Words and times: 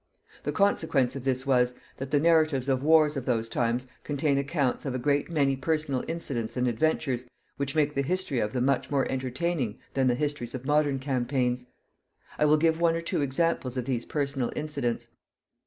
The 0.41 0.51
consequence 0.51 1.15
of 1.15 1.25
this 1.25 1.45
was, 1.45 1.75
that 1.97 2.09
the 2.09 2.19
narratives 2.19 2.67
of 2.67 2.81
wars 2.81 3.15
of 3.15 3.27
those 3.27 3.47
times 3.47 3.85
contain 4.03 4.39
accounts 4.39 4.83
of 4.83 4.95
a 4.95 4.97
great 4.97 5.29
many 5.29 5.55
personal 5.55 6.03
incidents 6.07 6.57
and 6.57 6.67
adventures 6.67 7.25
which 7.57 7.75
make 7.75 7.93
the 7.93 8.01
history 8.01 8.39
of 8.39 8.51
them 8.51 8.65
much 8.65 8.89
more 8.89 9.05
entertaining 9.11 9.77
than 9.93 10.07
the 10.07 10.15
histories 10.15 10.55
of 10.55 10.65
modern 10.65 10.97
campaigns. 10.97 11.67
I 12.39 12.45
will 12.45 12.57
give 12.57 12.81
one 12.81 12.95
or 12.95 13.01
two 13.01 13.21
examples 13.21 13.77
of 13.77 13.85
these 13.85 14.05
personal 14.05 14.51
incidents. 14.55 15.09